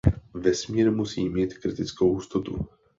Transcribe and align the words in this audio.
Vesmír 0.33 0.91
musí 0.91 1.29
mít 1.29 1.57
kritickou 1.57 2.13
hustotu. 2.13 2.65